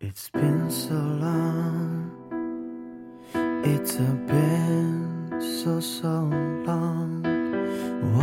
[0.00, 2.12] It's been so long.
[3.64, 3.96] It's
[4.28, 6.30] been so so
[6.64, 7.24] long.
[8.14, 8.22] 我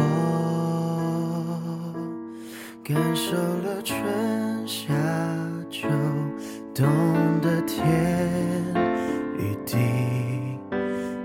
[2.81, 4.93] 感受了春夏
[5.69, 5.89] 秋
[6.73, 6.87] 冬
[7.41, 7.83] 的天
[9.37, 9.75] 与地，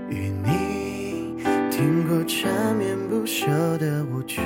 [0.09, 1.41] 与你
[1.71, 3.47] 听过缠绵不休
[3.77, 4.41] 的舞曲，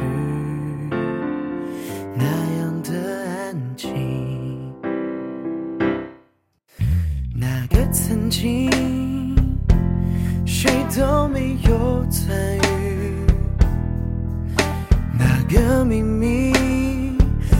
[15.47, 16.53] 个秘密，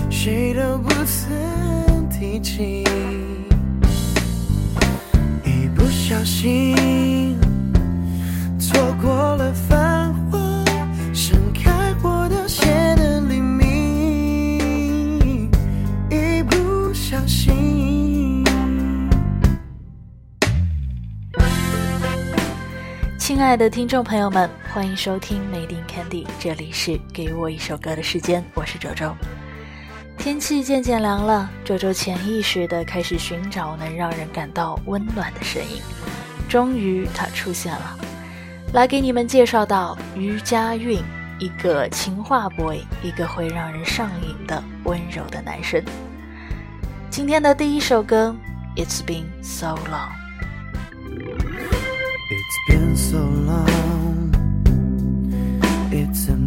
[0.09, 2.83] 谁都不曾提起。
[5.43, 6.75] 一不小心，
[23.45, 29.15] 亲爱的听众朋友们，欢迎收听 Made in Candy，这里是给我一首歌的时间，我是周周。
[30.17, 35.79] 天气渐渐凉了，周周潜意识的开始寻找能让人感到温暖的声音，
[36.49, 37.95] 终于它出现了，
[38.73, 40.99] 来给你们介绍到于佳韵，
[41.37, 45.79] 一个情话 boy，一个会让人上瘾的温柔的男生。
[47.11, 48.35] 今天的第一首歌
[48.75, 50.09] ，It's been so long。
[52.95, 54.31] so long.
[55.91, 56.44] It's a.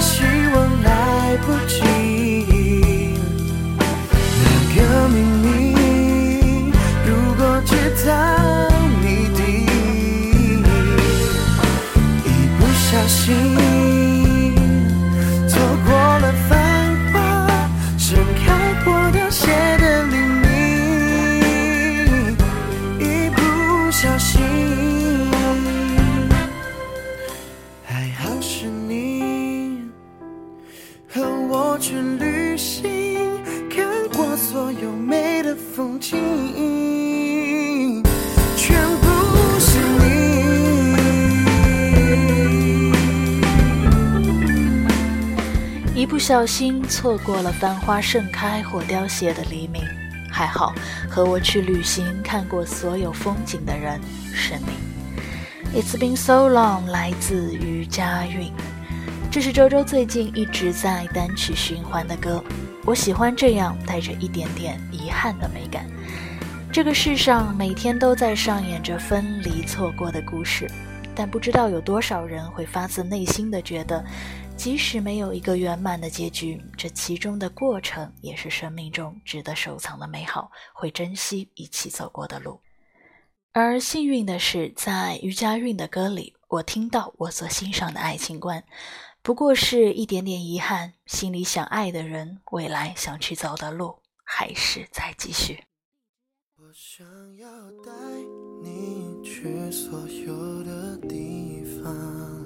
[0.00, 0.24] 希
[0.54, 1.82] 望来不及。
[4.42, 4.78] 那个
[5.08, 5.48] 秘密，
[7.06, 7.70] 如果知
[8.06, 8.08] 道
[9.02, 9.04] 谜
[9.36, 9.38] 底，
[12.24, 12.26] 一
[12.58, 13.28] 不小心，
[46.20, 49.82] 不小心错过了繁花盛开或凋谢的黎明，
[50.30, 50.74] 还好
[51.08, 53.98] 和我去旅行看过所有风景的人
[54.34, 55.80] 是你。
[55.80, 58.52] It's been so long，来自于佳韵，
[59.30, 62.44] 这是周周最近一直在单曲循环的歌。
[62.84, 65.86] 我喜欢这样带着一点点遗憾的美感。
[66.70, 70.70] 这个世上每天都在上演着分离错过的故事，
[71.14, 74.04] 但不知道有多少人会发自内心的觉得，
[74.60, 82.60] 即使没有一个圆满的结局，这其中的过程也是生命中值得收藏的美好，会珍惜一起走过的路。
[83.52, 88.62] 而幸运的是，在于佳韵的歌里，我听到我所欣赏的爱情观，
[89.22, 95.64] 不过是一点点遗憾，心里想爱的人，未来想去走的路，还是在继续。
[96.58, 97.06] 我想
[97.38, 97.48] 要
[97.82, 97.90] 带
[98.62, 102.39] 你去所有的地方，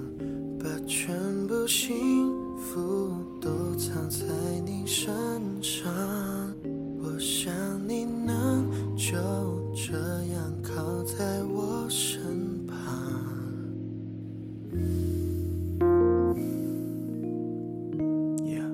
[0.65, 1.15] 把全
[1.45, 4.25] 部幸福都藏在
[4.65, 5.13] 你身
[5.61, 5.93] 上。
[6.97, 7.53] 我想
[7.87, 8.67] 你能
[8.97, 9.13] 就
[9.75, 9.93] 这
[10.33, 12.75] 样靠在我身旁。
[18.43, 18.67] Yeah.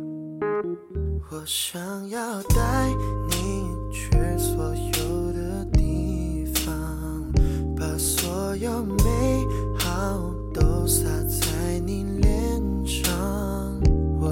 [1.30, 2.90] 我想要带
[3.30, 7.30] 你去所有的地方，
[7.76, 9.46] 把所有美
[9.78, 11.51] 好都洒在。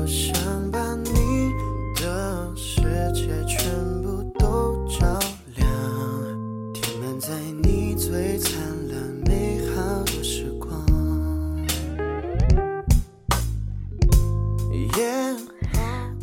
[0.10, 1.54] 我想把你
[2.02, 2.82] 的世
[3.14, 3.70] 界全
[4.02, 5.06] 部都照
[5.56, 5.68] 亮，
[6.74, 7.30] 填满在
[7.62, 10.84] 你最灿烂美好的时光。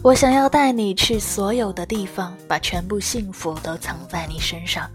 [0.03, 4.91] 我想要带你去所有的地方，把全部幸福都藏在你身上。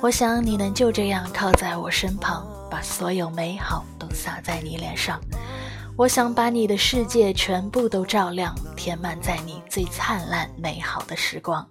[0.00, 5.20] 我想你能就这样靠在我身旁，把所有美好都洒在你脸上。
[5.94, 11.66] 我想把你的世界全部都照亮，填满在你最灿烂美好的时光。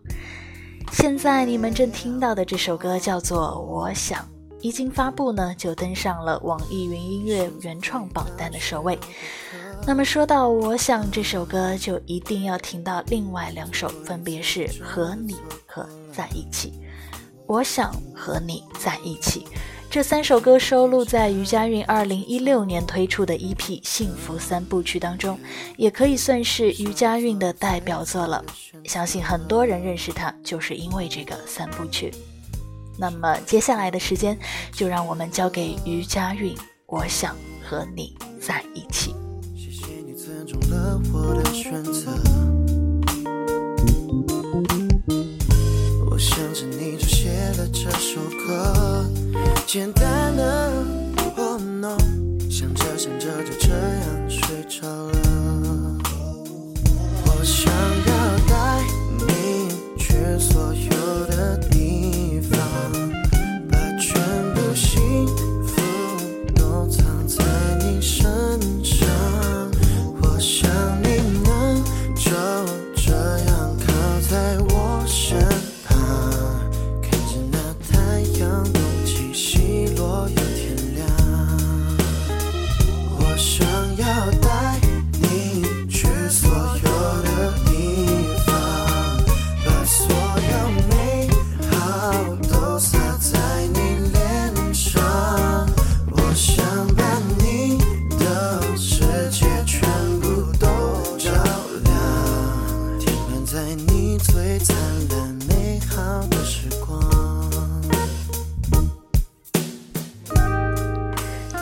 [0.92, 4.20] 现在你们正听到的这首歌叫做《我想》，
[4.62, 8.98] 一经发布呢，就登上了网易云音乐原创榜单的首位。
[9.88, 15.34] 那么说到《我想》这首歌，就一定要听到另外两首，分别是《和你》
[15.66, 15.82] 和
[16.14, 16.70] 《在一起》。
[17.48, 19.48] 我想和你在一起。
[19.92, 25.38] 这三首歌收录在余佳韵二零一六年推出的 EP《幸福三部曲》当中，
[25.76, 28.42] 也可以算是余佳韵的代表作了。
[28.86, 32.10] 相信很多人认识她，就是因为这个三部曲。
[32.98, 34.40] 那么接下来的时间，
[34.72, 36.56] 就让我们交给余佳韵。
[36.86, 39.14] 我想和你在一起。
[39.58, 42.14] 谢谢你尊重了我的选择。
[46.10, 49.01] 我想着你就写了这首歌，
[49.74, 50.70] 简单的
[51.38, 51.98] ，Oh no，
[52.50, 55.41] 想着想着就这样睡着了。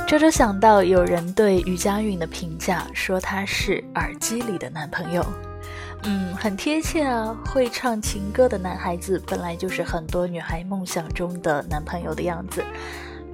[0.09, 5.23] 周周想到有人对余佳韵的评价说她是耳机里的男朋友，
[6.01, 7.37] 嗯，很贴切啊。
[7.45, 12.65] 会唱情歌的男孩子本来就是很多女孩梦想中的男朋友的样子。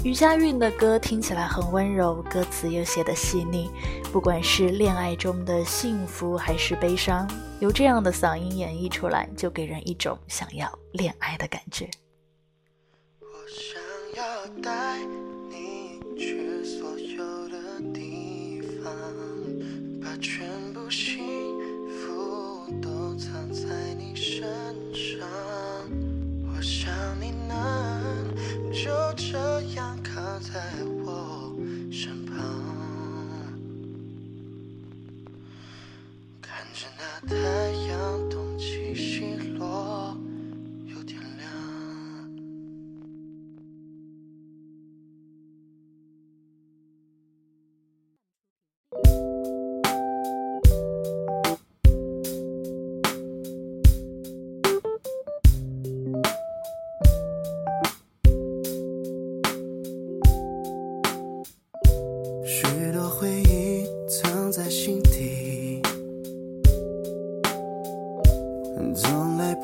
[0.03, 3.71] 余佳韵的歌听起来很温柔，歌词又写得细腻，
[4.11, 7.25] 不管是恋爱中的幸福还是悲伤，
[7.61, 11.89] 由这样的嗓音演绎出来，就给人一种想要恋爱的感觉。
[13.21, 14.99] 我想要带
[16.17, 17.57] 去所有的
[17.93, 18.93] 地方，
[20.01, 21.23] 把全部幸
[21.89, 24.43] 福都藏在你身
[24.93, 25.27] 上。
[26.47, 28.33] 我想你能
[28.71, 30.94] 就这样靠在我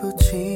[0.02, 0.51] 不起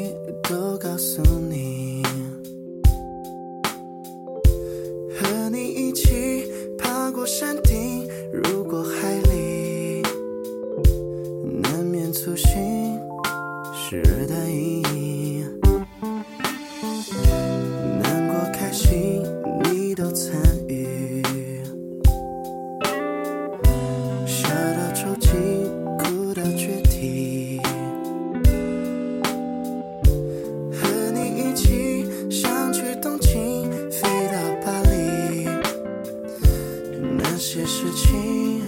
[37.56, 38.62] 些事情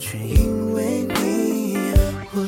[0.00, 1.76] 全因为你。
[2.34, 2.44] 我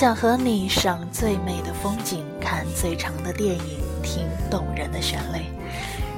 [0.00, 5.44] 想和你赏最美的风景，看最长的电影，听动人的旋律。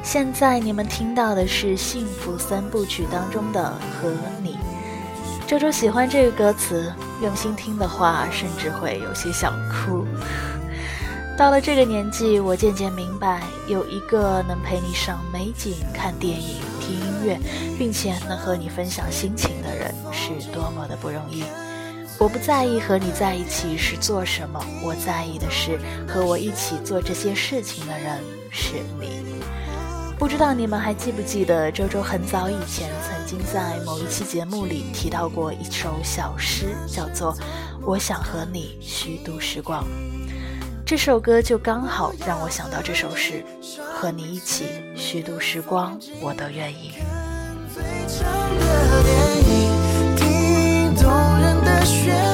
[0.04, 3.60] 现在你们听到的是《幸福三部曲》当中的
[4.00, 4.56] 《和你》。
[5.48, 10.06] 周周喜欢这个歌词，用心听的话，甚至会有些想哭。
[11.36, 17.36] 到了这个年纪，我渐渐明白，有一个能陪你赏美景、看电影、听音乐，
[17.76, 21.42] 并且能和你分享心情的人，是多么的不容易。
[22.22, 25.76] 我不在意和你在一起是做什么，我在意的是
[26.06, 28.16] 和我一起做这些事情的人
[28.48, 29.24] 是你。
[30.20, 37.34] 不知道你们还记不记得，周周很早以前曾经在某一期节目里提到过一首小诗，叫做
[37.84, 39.82] 《我想和你虚度时光》。
[40.86, 43.44] 这首歌就刚好让我想到这首诗，
[43.92, 46.92] 和你一起虚度时光，我都愿意。
[51.84, 52.31] 雪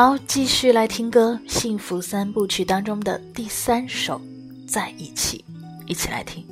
[0.00, 4.20] 好，继续来听歌，《幸福三部曲》当中的第三首
[4.68, 5.44] 《在一起》，
[5.88, 6.44] 一起来听。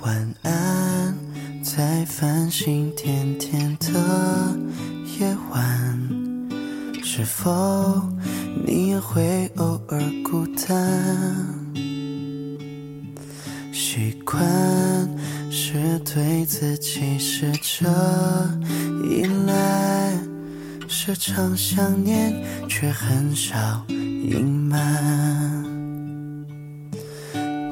[0.00, 1.14] 晚安，
[1.62, 4.58] 在繁星点点的
[5.20, 6.48] 夜晚，
[7.04, 8.02] 是否
[8.66, 11.76] 你也会偶尔孤单？
[13.70, 14.42] 习惯。
[15.68, 17.90] 是对自己试着
[19.10, 20.16] 依赖，
[20.86, 22.32] 时常想念，
[22.68, 25.64] 却很少隐瞒。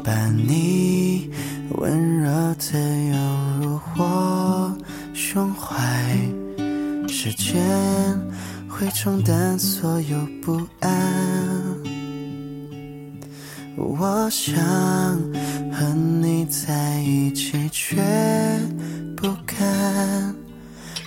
[0.02, 1.30] 把你
[1.76, 2.80] 温柔的
[3.12, 4.76] 拥入我
[5.14, 5.78] 胸怀，
[7.06, 7.62] 时间
[8.68, 10.90] 会冲淡所有不安。
[13.76, 14.52] 我想
[15.76, 17.96] 和你在一起，却
[19.16, 20.34] 不敢，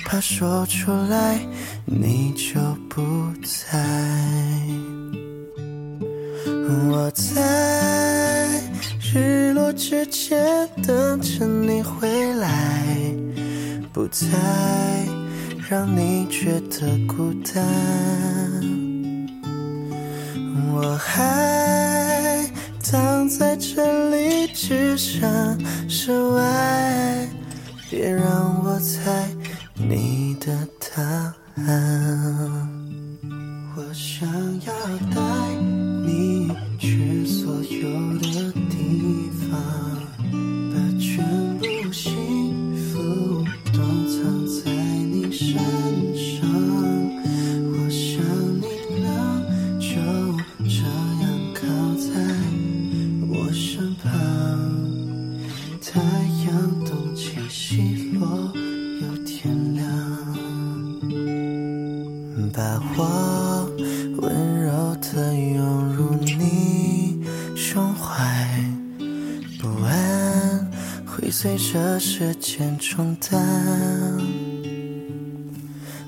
[0.05, 1.39] 怕说出来
[1.85, 2.59] 你就
[2.89, 3.01] 不
[3.43, 3.81] 在。
[6.89, 8.61] 我在
[8.99, 12.85] 日落之前等着你回来，
[13.93, 14.27] 不再
[15.69, 17.63] 让你觉得孤单。
[20.73, 21.56] 我还。
[24.59, 25.55] 置身
[25.87, 27.29] 事外，
[27.91, 29.29] 别让我猜
[62.53, 63.69] 把我
[64.17, 67.23] 温柔的拥入你
[67.55, 68.63] 胸怀，
[69.59, 70.71] 不安
[71.05, 73.39] 会随着时间冲淡。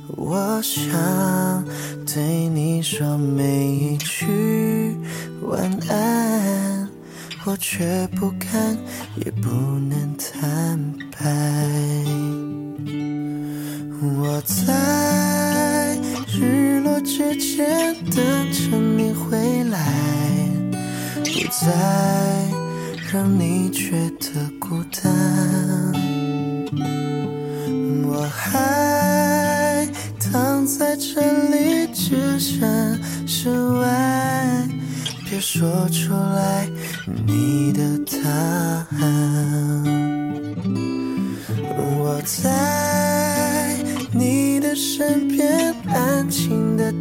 [0.08, 1.64] 我想
[2.06, 4.96] 对你说每一句
[5.44, 6.90] 晚安。
[7.46, 8.78] 我却不敢，
[9.16, 12.19] 也不能坦白。
[17.40, 19.78] 落之前等着你回来，
[21.14, 21.72] 不再
[23.12, 25.10] 让你觉得孤单。
[28.06, 29.88] 我还
[30.20, 34.68] 躺在这里，置身事外，
[35.30, 36.68] 别说出来。
[37.26, 37.82] 你的
[38.22, 38.30] 答
[39.00, 39.19] 案，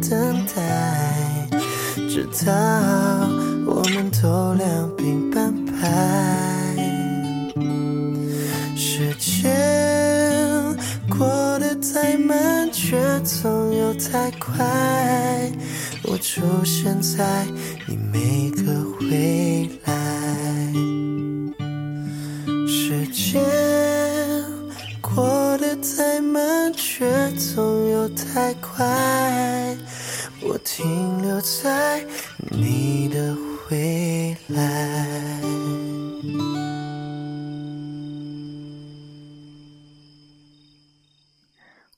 [0.09, 1.47] 等待，
[2.09, 2.51] 直到
[3.67, 5.71] 我们都两鬓斑白。
[8.75, 9.55] 时间
[11.07, 14.65] 过得太慢，却总有太快。
[16.05, 17.45] 我出现在
[17.85, 18.63] 你每个
[18.97, 19.93] 回来。
[22.67, 23.39] 时间
[25.01, 28.87] 过得太慢，却总有太快。
[30.79, 32.01] 停留在
[32.51, 33.35] 你的
[33.69, 35.41] 未来。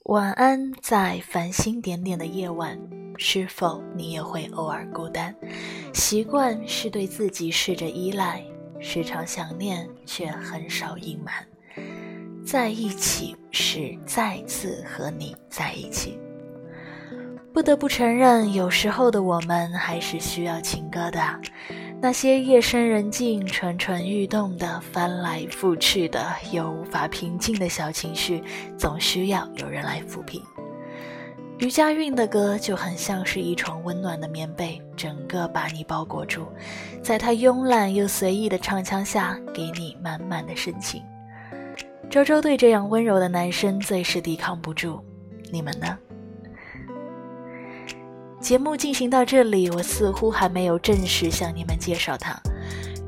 [0.06, 2.76] 晚安，在繁星点点的夜晚，
[3.18, 5.36] 是否你也会偶尔孤单？
[5.94, 8.44] 习惯是对自己试着依赖，
[8.80, 11.32] 时常想念却很少隐瞒。
[12.44, 16.18] 在一起是再次和你在一起。
[17.54, 21.22] 不得不承认，有时候的我们还是需要情歌的。
[22.00, 28.42] 那些夜深人静、蠢蠢欲动的、翻来覆去的又无法平静的小情绪，
[28.78, 30.42] 总需要有人来抚平。
[31.60, 36.48] 余佳韵的歌就很像是一床温暖的棉被，整个把你包裹住，
[37.04, 41.04] 在他慵懒又随意的唱腔下，给你满满的深情。
[42.10, 45.02] 周周对这样温柔的男生最是抵抗不住，
[45.52, 45.98] 你们呢？
[48.42, 52.36] 节目进行到这里，我似乎还没有正式向你们介绍他。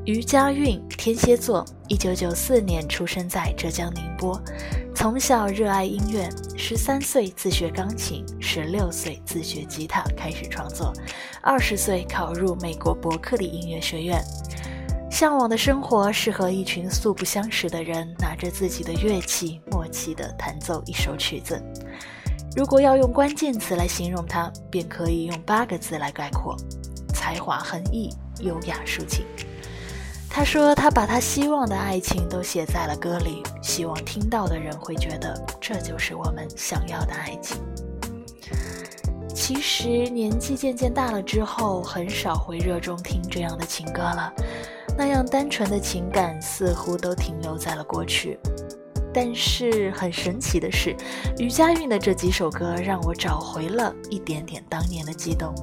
[0.04, 4.40] 余佳韵，天蝎座，一九九四年出生在浙江宁波，
[4.94, 10.92] 从小热爱音乐，十三岁自学钢琴，十六岁自学吉他开始创作，
[11.42, 14.22] 二十岁考入美国伯克利音乐学院。
[15.10, 21.60] 向往的生活是和一群素不相识的人，拿着自己的乐器，默契地弹奏一首曲子。
[22.56, 26.56] 如果要用关键词来形容他，便可以用八个字来概括：
[27.12, 29.26] 才华横溢，优雅抒情。
[30.30, 37.60] 他说，他把他希望的爱情都写在了歌里，希望听到的人会觉得这就是我们想要的爱情。
[39.34, 44.32] 其实年纪渐渐大了之后，很少会热衷听这样的情歌了，
[44.96, 48.38] 那样单纯的情感似乎都停留在了过去。
[49.14, 50.94] 但是很神奇的是，
[51.38, 55.54] 余佳韵的这几首歌让我找回了一点点当年的激动。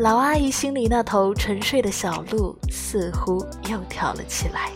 [0.00, 4.70] 老阿姨心里那头沉睡的小鹿似乎又跳了起来。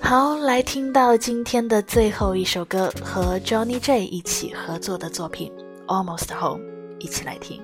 [0.00, 5.52] 好，来听到今天的最后一首歌，和 Johnny J 一起合作的作品
[5.86, 6.64] 《Almost Home》，
[6.98, 7.60] 一起来听。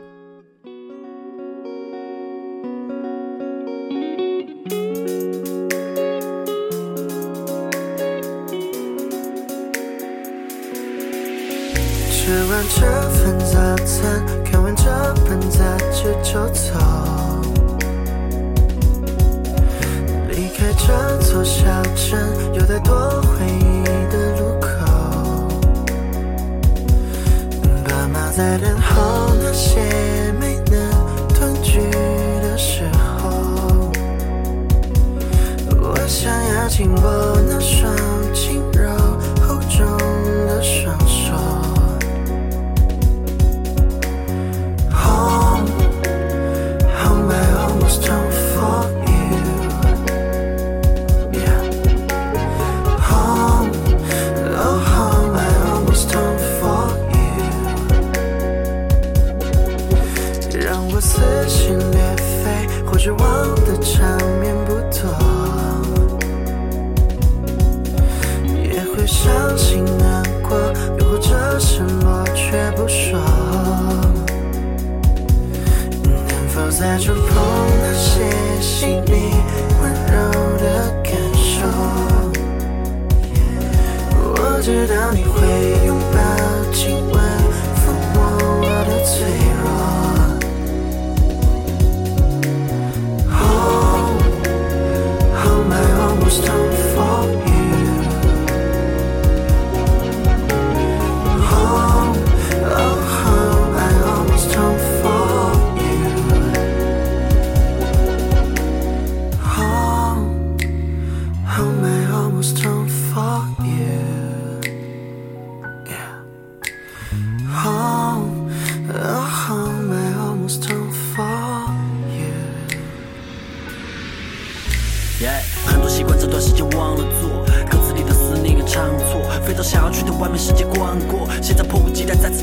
[12.25, 14.85] 吃完这份早餐，看完这
[15.29, 15.59] 本杂
[15.93, 16.73] 志就走。
[20.31, 22.19] 离开这座小镇，
[22.55, 24.69] 有太多回忆的路口。
[27.85, 29.83] 爸妈在等候那些
[30.41, 31.79] 没能团聚
[32.41, 32.85] 的时
[33.21, 33.93] 候，
[35.79, 37.95] 我想要紧握那双
[38.33, 38.89] 轻柔
[39.47, 39.87] 厚重
[40.47, 41.04] 的手。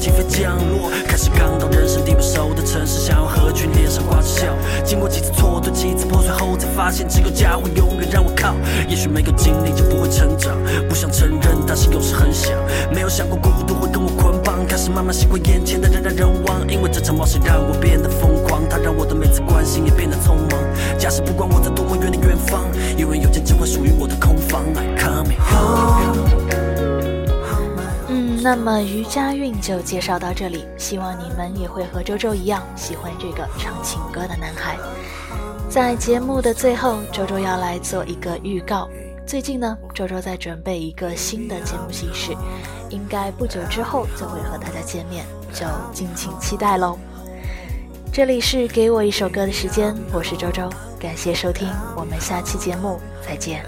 [0.01, 4.47] 起飞降落，开始刚到人生地不熟的城市，想要合群，脸上挂着笑。
[4.83, 8.55] 经过几次蹉跎，几次破碎后，才发现只有家会永远让我靠，
[8.89, 10.57] 也许没有经历就不会成长，
[10.89, 11.55] 不想承认。
[11.67, 12.51] 但是有时很想，
[12.91, 20.59] 没有想过孤独会跟我捆绑，开始慢慢习惯眼前的人来人往，因为这场冒险让我变得疯狂，它让我的每次关心也变得匆忙。
[20.97, 22.63] 假使不管我在多么远的远方，
[22.97, 24.63] 永远有间只会属于我的空房。
[24.73, 26.50] I come home。
[28.43, 34.79] 那么余佳韵就介绍到这里，希望你们也会和周周一样喜欢这个唱情歌的男孩。
[35.69, 38.89] 在节目的最后，周周要来做一个预告。
[39.27, 42.35] 最近呢，周周在准备一个新的节目形式，
[42.89, 45.23] 应该不久之后就会和大家见面，
[45.53, 46.97] 就敬请期待喽。
[48.11, 50.67] 这里是给我一首歌的时间，我是周周，
[50.99, 53.63] 感谢收听，我们下期节目再见。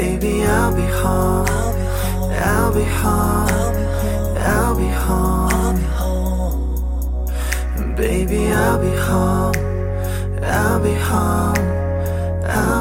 [0.00, 1.46] Baby, I'll be home.
[2.32, 3.76] I'll be home.
[4.38, 5.76] I'll be home.
[7.96, 9.54] Baby, I'll be home.
[10.42, 11.66] I'll be home.
[12.46, 12.79] I'll